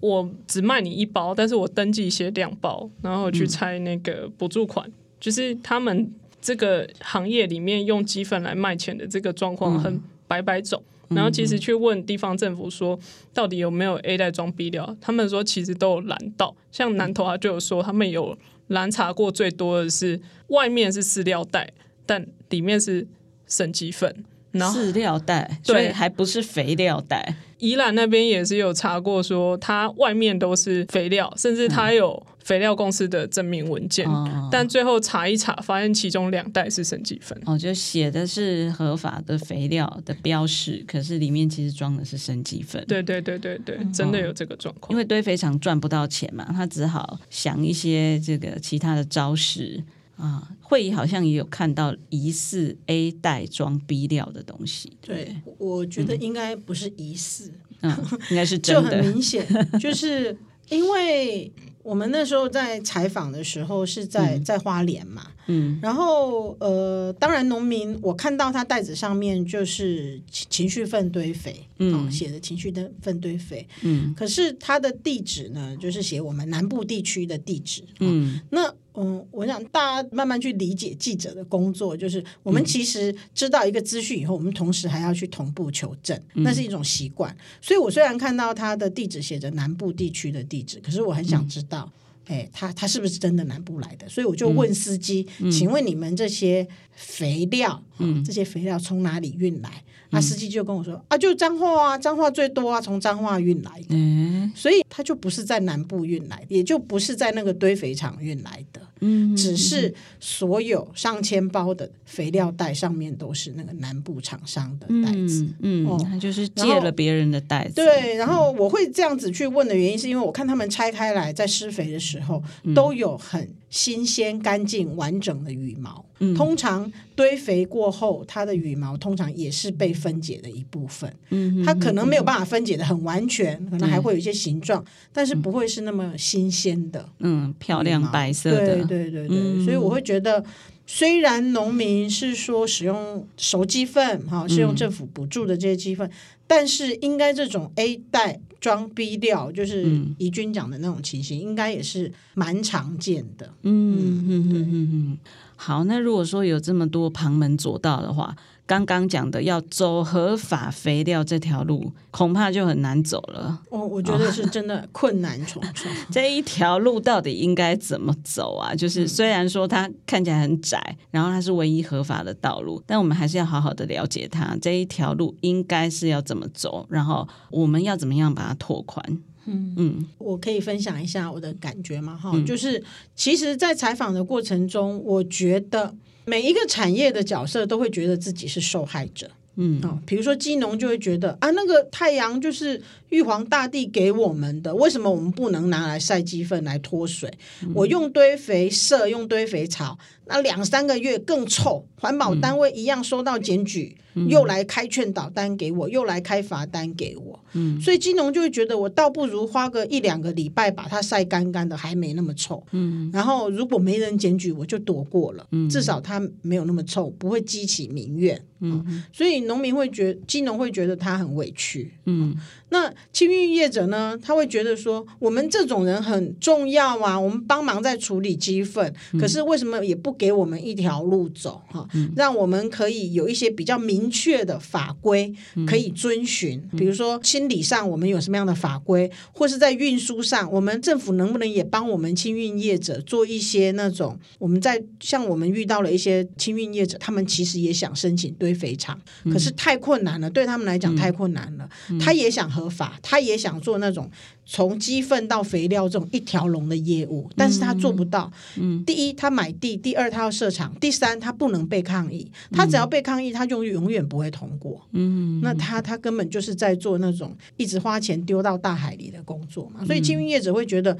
[0.00, 6.12] 我只卖你一包，但是我登记写两包，然后去拆那个补助款，嗯、就是他们。
[6.42, 12.98] 这个行业里面用鸡粪来卖钱的这个状况很百百种，嗯、然后其实去问地方政府说，
[13.34, 14.96] 到底有没有 A 袋装 B 料？
[15.02, 18.34] 他们说其实都有拦到，像南投他就有说，他们有
[18.70, 21.70] 拦查过最多的是外面是饲料袋，
[22.04, 23.06] 但里面是
[23.46, 24.24] 生鸡粪。
[24.52, 27.36] 然后饲料袋，对，所以还不是肥料袋。
[27.58, 37.40] 宜兰那边也是有查过，说它外面都是肥料，甚至它有肥料公司的证明文件，嗯、但最后查一查，发现其中两袋是生鸡粪。
[37.46, 42.84] 哦，就写的是合法的肥料的标识，可是里面其实装的是生鸡粪。
[42.88, 44.90] 对对对对对，真的有这个状况。
[44.90, 49.84] 因为堆肥厂赚不到钱嘛，他只好想一些这个其他的招式。
[50.16, 54.92] 啊，会议好像也有看到疑似 A 袋装 B 料的东西。
[55.00, 57.96] 对，我觉得应该不是疑似，嗯，
[58.28, 58.90] 应该是真的。
[58.90, 59.46] 就很明显，
[59.80, 60.36] 就是
[60.68, 61.50] 因为
[61.82, 78.72] 我们那时候在采访的时候是在在花莲嘛，嗯，然后呃，当然农民我看到他袋子上面就是情绪粪堆肥，嗯，写的情绪的粪堆肥，嗯，可是他的地址呢，就是写我们南部地区的地址，嗯，那。
[78.94, 87.34] 嗯，我想大家慢慢去理解记者的工作，就是我们其实知道一个资讯以后，我们同时还要去同步求证，那是一种习惯。
[87.62, 91.90] 所以我虽然看到他的地址写着南部地区的地址，可是我很想知道，
[92.30, 94.08] 哎，他他是不是真的南部来的？
[94.08, 96.64] 所以我就问司机，请问你们这些
[96.94, 99.82] 肥料，嗯，这些肥料从哪里运来？
[100.10, 118.16] 那司机就跟我说啊，就彰化啊，彰化最多啊，从彰化运来的，嗯，所以他就不是在南部运来的，也就不是在那个堆肥厂运来的，嗯，只是所有上千包的肥料袋上面都是那个南部厂商的袋子，嗯，哦，他就是借了别人的袋子，对。
[118.16, 122.42] 然后我会这样子去问的原因，是因为我看他们拆开来在施肥的时候
[122.74, 126.04] 都有很新鲜、干净、完整的羽毛。
[126.36, 131.10] 通常堆肥过后，它的羽毛通常也是被分解的一部分。
[131.30, 137.08] 嗯，它可能没有办法分解的很完全，可能还会有一些形状，但是不会是那么新鲜的。
[137.20, 138.84] 嗯，漂亮白色的。
[138.84, 140.44] 对对对对，所以我会觉得，
[140.84, 146.10] 虽然农民是说使用熟鸡粪，哈，是用政府补助的这些鸡粪，
[146.46, 153.52] 但是应该这种 A 袋装逼掉，就是怡君讲的那种情形，应该也是蛮常见的。
[153.62, 155.18] 嗯嗯嗯嗯嗯。
[155.56, 158.34] 好，那如果说有这么多旁门左道的话，
[158.70, 163.60] 刚刚讲的要走合法肥料这条路，恐怕就很难走了。
[163.68, 165.90] 我我觉得是真的困难重重。
[166.08, 168.72] 这一条路到底应该怎么走啊？
[168.72, 174.56] 就是虽然说它看起来很窄，然后它是唯一合法的道路，但我们还是要好好的了解它。
[174.62, 179.04] 这一条路应该是要怎么走，然后我们要怎么样把它拓宽。
[179.46, 182.16] 嗯嗯，我可以分享一下我的感觉吗？
[182.16, 182.80] 哈、嗯，就是
[183.16, 185.92] 其实，在采访的过程中，我觉得
[186.30, 189.28] 每一个产业的角色都会觉得自己是受害者。
[189.56, 197.30] 嗯，哦，比如说基农就会觉得啊，那个太阳就是玉皇大帝给我们的，为什么我们不能拿来晒鸡粪来脱水？
[197.62, 203.96] 嗯、我用堆肥射，用堆肥草，那两三个月更臭，环保单位一样收到检举。
[204.28, 222.36] 又来开劝导单给我，又来开罚单给我，嗯，所以金农就会觉得我倒不如花个一两个礼拜把它晒干干的，还没那么臭，嗯，然后如果没人检举，我就躲过了，嗯，至少它没有那么臭，不会激起民怨，嗯，所以农民会觉得，鸡农会觉得他很委屈，嗯。
[222.70, 224.16] 那清运业者呢？
[224.22, 231.88] 他会觉得说，我们这种人很重要啊，我们帮忙在处理鸡粪，可是为什么也不给我们一条路走哈？
[232.14, 235.34] 让我们可以有一些比较明确的法规
[235.66, 244.16] 可以遵循，比如说清理上我们有什么样的法规，或是在运输上，我们政府能不能也帮我们清运业者做一些那种？
[244.38, 248.96] 我们在像我们遇到了一些清运业者，他们其实也想申请堆肥厂，
[249.32, 252.48] 可是太困难了，对他们来讲太困难了，他也想。
[252.60, 254.10] 合法，他也想做那种
[254.44, 258.30] 从鸡粪到肥料这种一条龙的业务，但是他做不到。
[258.56, 262.30] 嗯，第一，他买地；第二，他要设厂；第三，他不能被抗议。
[262.52, 264.86] 他只要被抗议，他就永远不会通过。
[264.92, 269.84] 嗯，那他他根本就是在做那种一直花钱丢到大海里的工作嘛。
[269.86, 270.96] 所以，青运业者会觉得，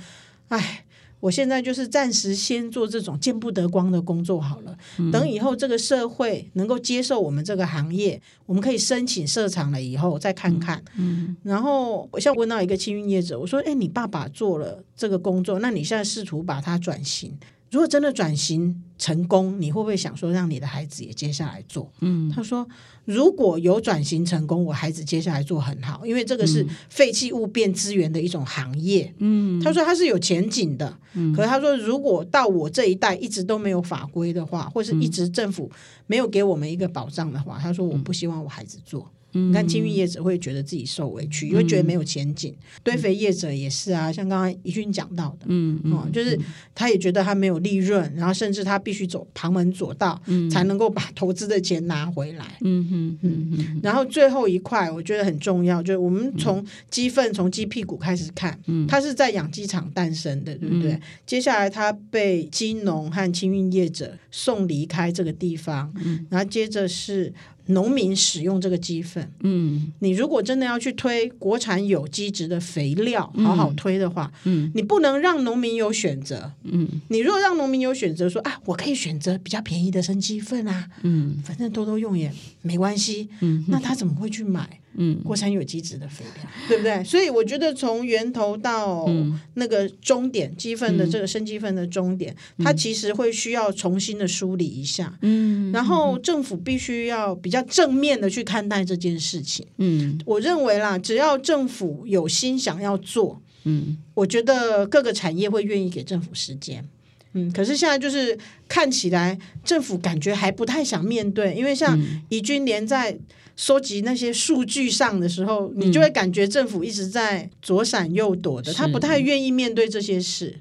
[0.49, 0.85] 哎。
[1.21, 4.77] 我现在就是暂时先做这种见不得光的工作好了。
[5.13, 10.83] 等以后这个社会能够接受我们这个行业，我们可以申请设厂了以后再看看。
[10.97, 17.39] 嗯，然后我现在问到一个青运业者，我说：“哎，你爸爸做了这个工作，那你现在试图把它转型。”
[17.71, 21.91] 如果真的转型成功，你会不会想说让你的孩子也接下来做？
[22.01, 22.67] 嗯，他说
[23.05, 29.15] 如果有转型成功，我孩子接下来做很好，因为这个是废弃物变资源的一种行业。
[29.19, 30.99] 嗯，他说他是有前景的。
[31.15, 35.71] 嗯，可是他说如果到我这一代一直都没有法规的话，或是一直政府
[36.07, 39.11] 没有给我们一个保障的话，他说我不希望我孩子做。
[39.33, 42.53] 你看清运业者会觉得自己受委屈，因为觉得没有前景。
[42.53, 46.39] 嗯、堆肥业者也是啊，像刚刚怡君讲到的，嗯嗯、哦，就是
[46.75, 52.45] 他也觉得他没有利润，然后甚至他必须走旁门左道，嗯、才能够把投资的钱拿回来。
[52.63, 53.81] 嗯嗯嗯嗯。
[53.83, 60.93] 然后最后一块我觉得很重要，就是我们从鸡粪从鸡屁股开始看，嗯、它是在养鸡场诞生的，对不对？
[60.93, 67.33] 嗯、接下来它被鸡农和清运业者送离开这个地方，嗯、然后接着是。
[67.71, 84.80] 农民使用这个鸡粪，嗯，你如果真的要去推国产有机质的肥料，好好推的话，嗯，你不能让农民有选择，嗯，你如果让农民有选择，说啊，我可以选择比较便宜的生鸡粪啊，嗯，反正多多用也没关系，嗯，那他怎么会去买？
[85.03, 87.03] 嗯，国产有机质的肥料，嗯、对不对？
[87.03, 89.09] 所以我觉得从源头到
[89.55, 95.19] 那个终点，鸡粪的这个生鸡粪的终点，嗯、它其实会需要重新的梳理一下。
[95.23, 99.67] 嗯，然后政府必须要比较正面的去看待这件事情。
[99.79, 106.87] 嗯，我认为啦，只要政府有心想要做，嗯，我觉得各个产业会愿意给政府时间。
[107.33, 108.37] 嗯，可是现在就是
[108.69, 113.19] 看起来政府感觉还不太想面对，因为像怡君连在。
[113.61, 120.59] 收集那些数据上的时候，你就会感觉政府一直在左闪右躲的，嗯、他不太愿意面对这些事。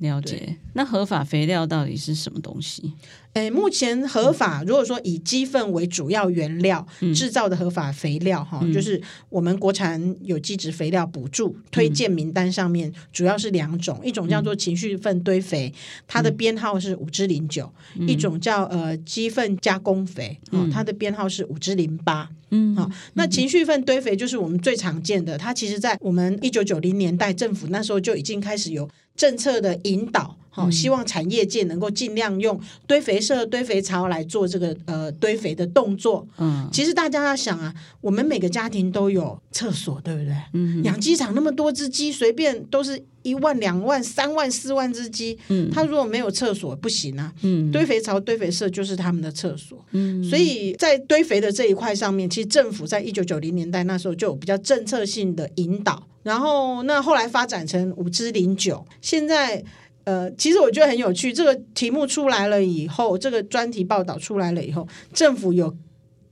[0.00, 0.56] 嗯，了解。
[0.72, 2.92] 那合法肥料到底是什么东西？
[3.34, 6.84] 诶，目前合法，如果说以鸡粪为主要原料
[7.14, 15.72] 制造的合法肥料，哈、嗯，就是我们国产有机质肥料补助推荐名单上面主要是两种，一种叫做情绪粪堆肥，
[16.08, 17.70] 它的编号是五之零九；
[18.08, 22.28] 一种叫呃鸡粪加工肥，哦，它的编号是五之零八。
[22.52, 30.34] 嗯，好，那情绪粪堆肥就是我们最常见的，它其实在我们一九九零年代政府那时候就已经开始有政策的引导。
[30.52, 36.26] 好，希望产业界能够尽量用堆肥社、堆肥槽来做这个呃堆肥的动作。
[36.38, 40.34] 嗯，其实大家要想啊，我们每个家庭都有厕所，对不对？
[40.54, 45.38] 嗯哼，养鸡场那么多只鸡，随便都是一万、两万、三万、四万只鸡。
[45.50, 47.32] 嗯，他如果没有厕所不行啊。
[47.42, 49.78] 嗯，堆肥槽、堆肥社就是他们的厕所。
[49.92, 59.64] 嗯，所以在堆肥的这一块上面，其实政府在一九九零年代那时候就有比较政策性的引导，然后那后来发展成五支零九，现在。
[60.04, 61.30] 呃，其实我觉得很有趣。
[61.30, 65.76] 这个题目出来了以后，这个专题报道出来了以后，政府有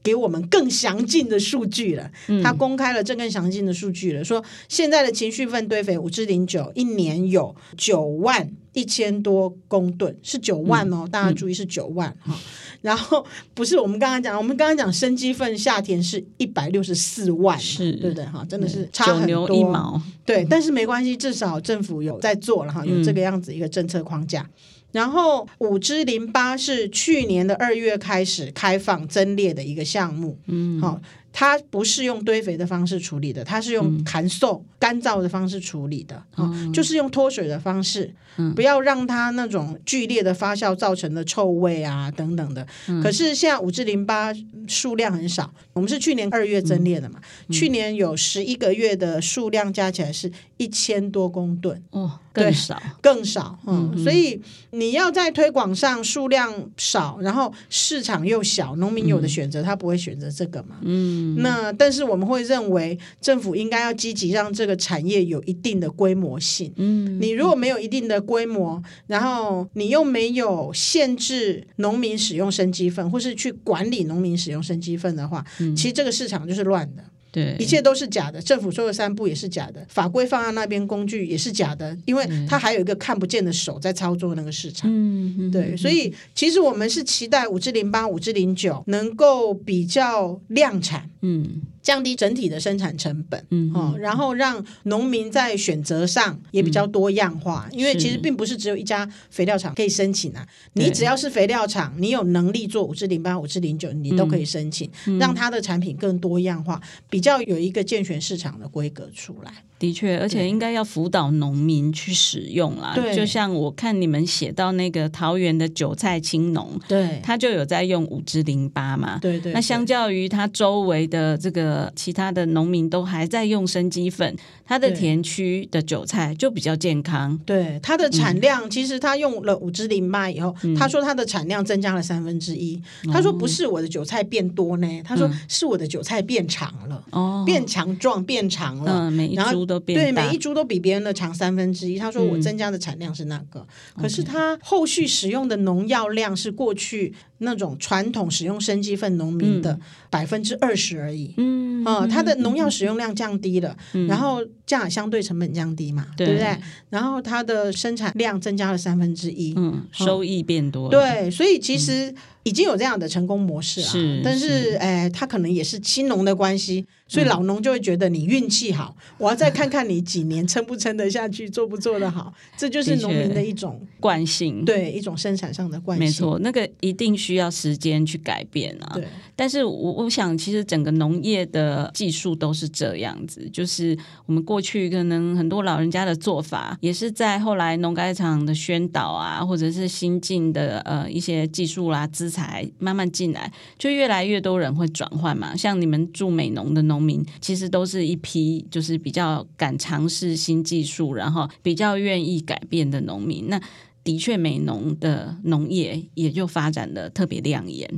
[0.02, 2.10] 给我们更详尽的数据了。
[2.28, 12.34] 嗯、他公开了这更详尽的数据了，说现在的情绪粪堆肥五之零九一年有九万一千多公吨，是九万哦，嗯、大家注意是九万哈。
[12.34, 12.34] 嗯
[12.80, 18.24] 然后不是我们刚刚讲，我们刚刚讲生鸡粪下田是一百六十四万，是对不对？
[18.26, 19.50] 哈，真的是差很多。
[19.52, 24.42] 一毛，对，但是没关系，至少政府有在做了哈，有这个样子一个政策框架。
[24.42, 24.50] 嗯、
[24.92, 31.00] 然后五支零八是去年的二月开始开放增列的一个项目，嗯，好。
[31.38, 42.66] 它不是用堆肥的方式处理的，它是用干燥、干燥的方式处理的，嗯、就是用脱水的方式，嗯、不要让它那种剧烈的发酵造成的臭味啊等等的。
[42.88, 44.34] 嗯、可是现在五至零八
[44.66, 61.36] 数量很少，我们是去年二月增列的嘛，嗯、去年有十一个月的数量加起来是一千多公吨，哦，更少，更少，嗯，嗯，所以你要在推广上数量少，然后市场又小，农民有的选择，他不会选择这个嘛，嗯。
[61.42, 66.72] 那但是我们会认为政府应该要积极让这个产业有一定的规模性。
[66.76, 77.04] 嗯，你如果没有一定的规模，然后你又没有限制农民使用生鸡粪，或是去管理农民使用生鸡粪的话，嗯，其实这个市场就是乱的。
[77.38, 78.40] 对，一切都是假的。
[78.42, 84.90] 政府说的三不也是假的，法规放在那边，工具也是假的，因为它还有一个看不见的手在操作那个市场。
[84.92, 91.08] 嗯，对，所以其实我们是期待五至零八、五至零九能够比较量产。
[91.22, 91.62] 嗯。
[91.80, 106.78] 降低整体的生产成本，嗯哦，然后让农民在选择上也比较多样化，嗯因为其实并不是只有一家肥料厂可以申请啊，你只要是肥料厂，你有能力做五至零八、五至零九，你都可以申请，嗯让它的产品更多样化，
[107.08, 109.50] 比较有一个健全市场的规格出来。
[109.78, 112.92] 的确，而且应该要辅导农民去使用啦。
[112.96, 119.18] 对就像我看你们写到那个桃园的韭菜青农，对他就有在用五至零八嘛。
[119.22, 127.36] 对对，那相较于他周围的这个其他的农民都还在用生鸡粉，他的田区的韭菜就比较健康。
[127.44, 132.80] 对它的产量，其实他用了五支零八以后，嗯他说他的产量增加了三分之一。
[133.10, 139.08] 他说不是我的韭菜变多呢，他说是我的韭菜变长了，哦，变强壮、变长了。
[139.08, 141.98] 嗯，每一株都变对，每一株都比别人的长三分之一。
[141.98, 149.78] 他说我增加的产量是那个，可是他后续使用的农药量是过去那种传统使用生鸡粪农民的
[150.10, 151.32] 百分之二十而已。
[151.36, 153.76] 嗯啊、它的农药使用量降低了，
[154.08, 156.58] 然后价格相对成本降低嘛，对对不对？
[156.90, 160.90] 然后它的生产量增加了三分之一，嗯，收益变多了。
[160.90, 163.88] 对，所以其实已经有这样的成功模式啊。
[163.88, 174.64] 是但是是哎，他可能也是青农的关系，所以老农就会觉得你运气好，我要再看看你几年撑不撑得下去，做不做得好， 这就是农民的一种惯性。
[174.64, 176.04] 对一种生产上的惯性。
[176.06, 178.92] 没错，那个一定需要时间去改变啊。
[178.94, 179.06] 对，
[179.38, 195.54] 但是我我想，其实整个农业的技术都是这样子，就是我们过去可能很多老人家的做法，也是在后来农改场的宣导啊，或者是新进的呃一些技术啦、资材慢慢进来，就越来越多人会转换嘛。
[195.54, 203.46] 像你们住美农的农民，其实都是一批就是比较敢尝试新技术，然后比较愿意改变的农民。
[203.46, 203.60] 那
[204.02, 207.88] 的确，美农的农业也就发展的特别亮眼。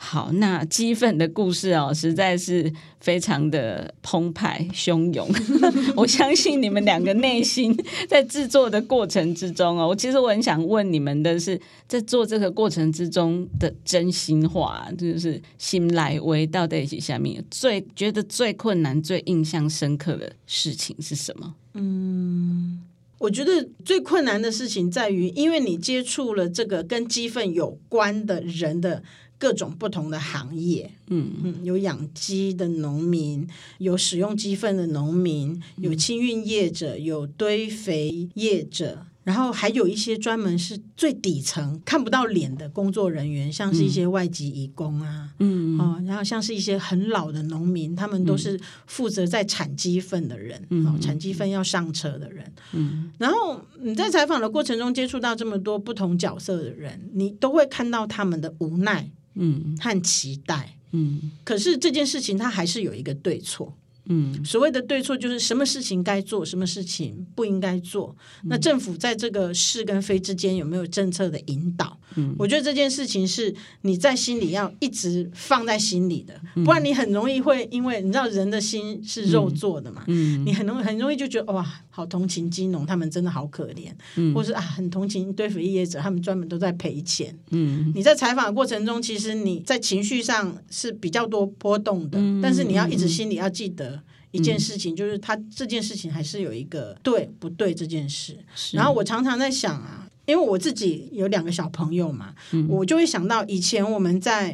[0.00, 5.28] 好，那鸡粪的故事哦，实在是非常的澎湃汹涌。
[5.96, 7.76] 我相信你们两个内心
[8.08, 17.44] 在制作的过程之中哦，我其实我很想问你们的是，在做这个过程之中的真心话，就是心内话到底是下面？
[17.50, 21.54] 最觉得最困难、最印象深刻的事情是什么？
[21.74, 22.84] 嗯
[23.18, 29.02] 我觉得最困难的事情在于，因为你接触了这个跟鸡粪有关的人的
[29.38, 31.30] 各种不同的行业，嗯。
[31.42, 33.46] 嗯，有养鸡的农民，
[33.78, 39.06] 有使用鸡粪的农民，有清运业者，有堆肥业者。
[39.24, 45.78] 然后还有一些专门是最底层看不到脸的工作人员，像是一些外籍移工啊，嗯。
[45.78, 50.86] 哦，然后像是一些很老的农民，他们都是负责在产鸡粪的人，嗯。
[50.86, 52.50] 哦，产鸡粪要上车的人。
[52.72, 53.12] 嗯。
[53.18, 60.74] 然后你在采访的过程中接触到这么多不同角色的人，你都会看到他们的无奈嗯和期待。
[60.92, 63.76] 嗯可是这件事情它还是有一个对错。
[64.08, 64.44] 嗯。
[64.44, 68.16] 所谓的对错，就是什么事情该做，什么事情不应该做。
[68.44, 71.98] 那政府在这个是跟非之间有没有政策的引导？
[72.16, 72.34] 嗯。
[72.38, 80.44] 我觉得这件事情是你在心里要一直放在心里的，不然你很容易会因为你知道人的心是肉做的嘛，嗯。
[80.44, 84.34] 你很容易很容易就觉得哇，好同情金融，他们真的好可怜，嗯。
[84.34, 87.36] 或是啊很同情堆肥业者，他们专门都在赔钱。
[87.50, 87.92] 嗯。
[87.94, 93.97] 你在采访的过程中，其实你在情绪上是比较多波动的，嗯但是你要一直心里要记得
[94.30, 98.38] 一件事情，就是他这件事情还是有一个对不对这件事。
[98.72, 104.52] 然后我常常在想啊，因为我自己有两个小朋友嘛，嗯我就会想到以前我们在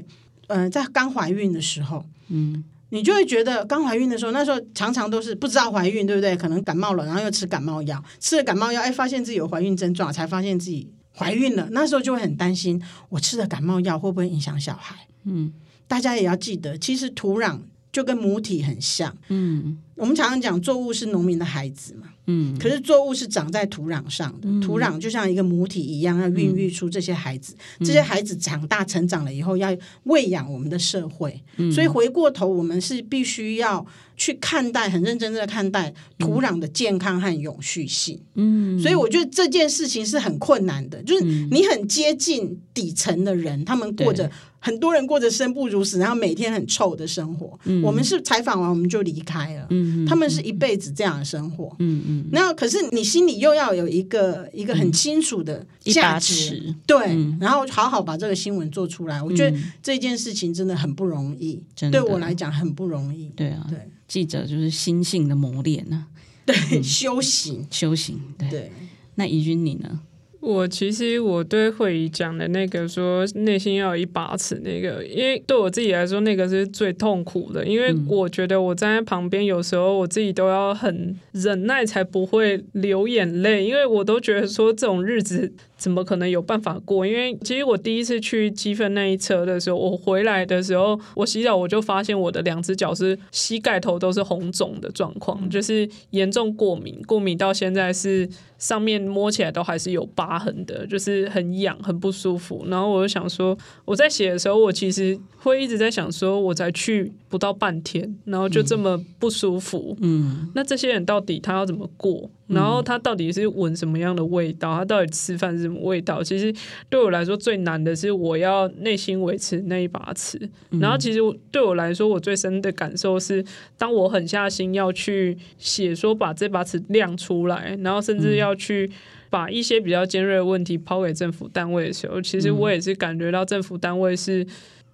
[0.49, 6.37] 嗯、呃在刚怀孕的时候，嗯你就会觉得刚怀孕的时候，那时候常常都是不知道怀孕，对不对？
[6.37, 11.69] 可能感冒了，然后又吃感冒药，吃了感冒药，哎，发现自己有怀孕症状，才发现自己怀孕了。
[11.73, 15.09] 那时候就会很担心，我吃的感冒药会不会影响小孩？
[15.25, 15.53] 嗯
[15.89, 17.59] 大家也要记得，其实土壤
[17.95, 19.17] 就跟母体很像。
[19.29, 22.57] 嗯我们常常讲作物是农民的孩子嘛，嗯。
[22.59, 27.55] 可是作物是长在土壤上的，土壤就像一个母体一样，要孕育出这些孩子。
[27.81, 31.41] 这些孩子长大成长了以后，要喂养我们的社会。
[31.73, 33.85] 所以回过头，我们是必须要
[34.17, 38.21] 去看待，很认真的看待土壤的健康和永续性。
[38.35, 38.79] 嗯。
[38.79, 47.59] 所以我觉得这件事情是很困难的，就是你很接近底层的人，他们过着很多人过着生不如死，然后每天很臭的生活。
[47.83, 49.69] 我们是采访完我们就离开了，
[50.09, 51.75] 他们是一辈子这样的生活。
[51.79, 59.23] 嗯嗯那可是你心里又要有一个一个很清楚的价值，尺对，然后好好把这个新闻做出来。
[59.23, 63.29] 我觉得嗯这件事情真的很不容易，对我来讲很不容易。
[63.37, 66.07] 对啊，对记者就是心性的磨练啊，
[66.47, 68.21] 对， 修行，修行。
[68.39, 68.73] 对，对。
[69.17, 70.01] 那怡君你呢？
[70.45, 85.53] 我其实我对慧仪讲的那个说内心要有一把尺，那个因为对我自己来说，那个是最痛苦的，因为我觉得我站在旁边，有时候我自己都要很忍耐，才不会流眼泪，因为我都觉得说这种日子。
[85.85, 87.07] 怎么可能有办法过？
[87.07, 98.27] 因为其实我第一次去积分那一车的时候，我回来的时候，我洗澡我就发现我的两只脚是膝盖头都是红肿的状况，就是严重过敏，过敏到现在是
[98.57, 102.65] 上面摸起来都还是有疤痕的，就是很痒很不舒服。
[102.69, 103.55] 然后我就想说，
[103.85, 109.95] 我在写的时候，我其实会一直在想说，我才去不到半天，然后就这么不舒服。
[110.01, 112.31] 嗯，那这些人到底他要怎么过？
[112.47, 114.75] 然后他到底是闻什么样的味道？
[114.77, 116.23] 他到底吃饭是什么味道？
[116.23, 116.55] 其实
[116.91, 120.39] 对我来说最难的是我要内心维持那一把尺。
[120.81, 121.21] 然后其实
[121.51, 123.45] 对我来说，我最深的感受是，
[123.79, 128.91] 当我狠下心要去写说把这把尺亮出来，然后甚至要去
[129.31, 134.47] 把一些比较尖锐的问题抛给政府单位的时候，其实我也是感觉到政府单位是。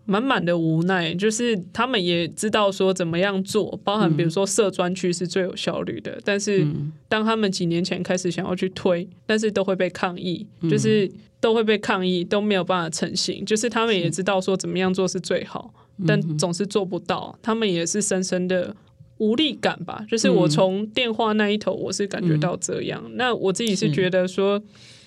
[0.05, 6.67] 满满的无奈，就是他们也知道说怎么样做，包含比如说设专区是最有效率的，嗯、但是
[7.09, 11.09] 当他们几年前开始想要去推，但是都会被抗议，就是
[11.41, 13.45] 都会被抗议，都没有办法成型。
[13.45, 15.73] 就是他们也知道说怎么样做是最好，
[16.07, 18.75] 但总是做不到，他们也是深深的
[19.19, 20.05] 无力感吧。
[20.09, 23.05] 就是我从电话那一头，我是感觉到这样。
[23.15, 24.61] 那我自己是觉得说。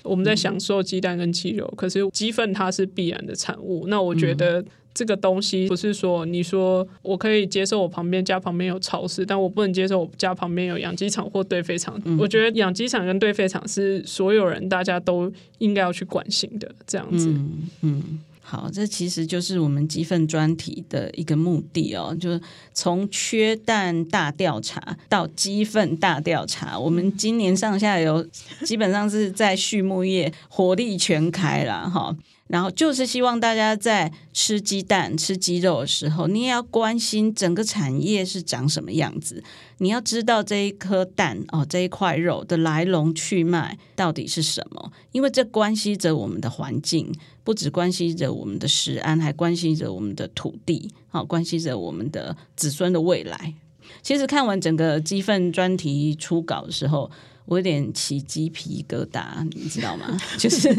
[0.06, 3.86] 我们在享受鸡蛋跟鸡肉，可是鸡粪它是必然的产物。
[3.88, 4.62] 那我觉得
[4.94, 12.02] 这个东西不是说你说我可以接受我旁边家旁边有超市，但我不能接受我家旁边有养鸡场或堆肥场。
[12.20, 17.28] 我觉得养鸡场跟堆肥场是所有人大家都应该要去关心的，这样子。
[17.30, 17.62] 嗯。
[17.82, 22.40] 嗯好，这其实就是我们鸡粪专题的一个目的哦，就是
[22.74, 26.78] 从缺蛋大调查到鸡粪大调查。
[26.78, 28.22] 我们今年上下游
[28.64, 32.14] 基本上是在畜牧业火力全开了哈。
[32.48, 39.44] 然后就是希望大家在吃鸡蛋、吃鸡肉的时候，你也要关心整个产业是长什么样子。
[39.80, 44.92] 你要知道这一颗蛋哦，这一块肉的来龙去脉到底是什么？
[45.12, 47.12] 因为这关系着我们的环境，
[47.44, 53.56] 不只关系着我们的食安，还关系着我们的土地，好，关系着我们的子孙的未来。
[54.02, 57.10] 其实看完整个鸡粪专题初稿的时候，
[57.46, 60.18] 我有点起鸡皮疙瘩，你知道吗？
[60.40, 60.70] 就是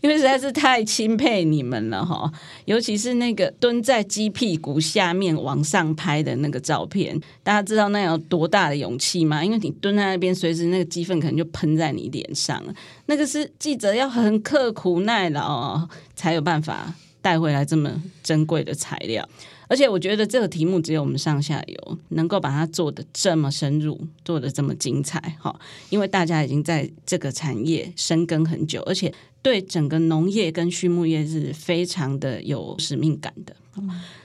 [0.00, 2.30] 因为实在是太钦佩你们了哈，
[2.64, 9.44] 尤其是那个蹲在鸡屁股下面往上拍的那个照片，大家知道那有多大的勇气吗？
[9.44, 12.62] 因为你蹲在那边，随时那个鸡粪可能就喷在你脸上，
[13.06, 19.28] 那个是记者要很刻苦耐劳才有办法带回来这么珍贵的材料。
[19.74, 25.52] 而且我觉得这个题目只有我们上下游能够把它做的这么深入，做的这么精彩，哈，
[25.90, 29.12] 因为大家已经在这个产业深耕很久，而且
[29.42, 33.56] 对整个农业跟畜牧业是非常的有使命感的，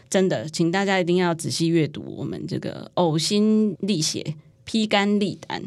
[0.07, 4.35] 真的，请大家一定要仔细阅读我们这个呕心沥血、
[4.65, 5.63] 披肝沥胆，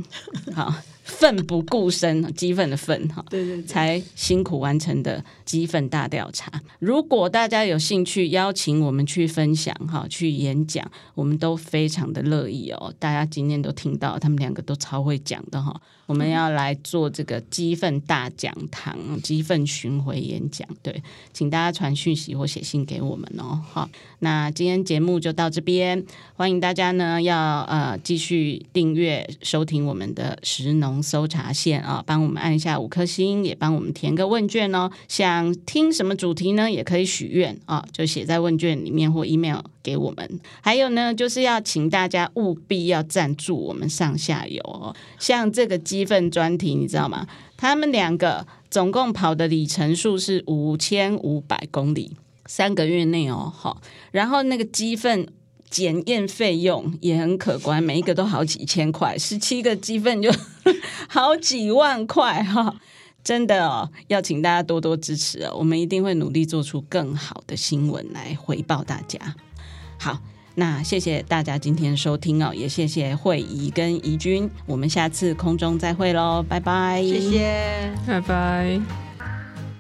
[0.55, 0.73] 好。
[1.05, 6.51] 奋不顾身，激愤的愤哈，对对，才辛苦完成的激愤大调查。
[6.79, 12.95] 如果大家有兴趣邀请我们去分享哈，去演讲，我们都非常的乐意哦。
[12.99, 15.81] 大家今天都听到，他们两个都超会讲的哈。
[16.07, 23.61] 我们要来做这个鸡粪大讲堂、鸡粪巡回演讲，对，请大家传讯息或写信给我们哦。
[23.71, 23.89] 好，
[24.19, 34.91] 那今天节目就到这边，欢迎大家呢要呃继续订阅收听我们的食农搜查线啊，帮我们按一下五颗星，也帮我们填个问卷哦。
[35.09, 36.71] 想听什么主题呢？
[36.71, 40.41] 也可以许愿啊，就写在问卷里面或 email 给我们。
[40.61, 46.03] 还有呢，就是要请大家务必要赞助我们上下游哦，像这个鸡。
[46.03, 47.27] 粪专题，你知道吗？
[47.57, 53.81] 他们两个总共跑的里程数是五千五百公里，三个月内哦，好。
[54.11, 55.27] 然后那个鸡粪
[55.71, 60.31] 检验费用也很可观，每一个都好几千块，十七个鸡粪就
[61.09, 62.77] 好几万块哈，
[63.23, 69.19] 真的哦，要请大家多多支持哦，我们一定会努力做出更好的新闻来回报大家。
[70.03, 70.19] 好。
[70.55, 78.79] 那谢谢大家今天收听哦，也谢谢慧怡跟怡君，我们下次空中再会喽，拜拜，谢谢，拜拜。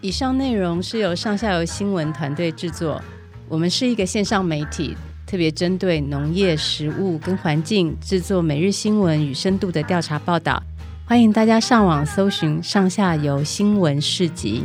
[0.00, 3.02] 以上内容是由上下游新闻团队制作，
[3.50, 4.96] 我们是一个线上媒体，
[5.26, 10.62] 特别针对农业、食物跟环境制作每日新闻与深度的调查报道，
[11.04, 14.62] 欢迎大家上网搜寻上下游新闻市集。